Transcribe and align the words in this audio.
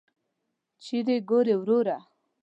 چیري 0.83 1.17
ګورې 1.29 1.55
وروره! 1.57 1.97